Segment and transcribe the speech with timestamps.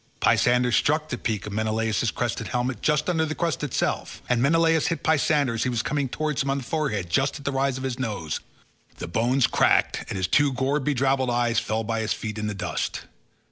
[0.19, 4.87] Pisander struck the peak of Menelaus's crested helmet just under the crest itself, and Menelaus
[4.87, 7.77] hit Pisander as he was coming towards him, on the forehead, just at the rise
[7.77, 8.39] of his nose;
[8.97, 12.55] the bones cracked and his two gore bedrabbled eyes fell by his feet in the
[12.55, 13.03] dust.